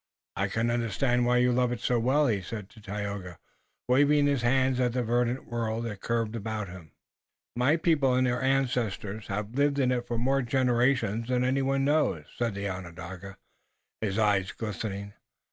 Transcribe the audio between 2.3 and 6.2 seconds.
said to Tayoga, waving his hand at the verdant world that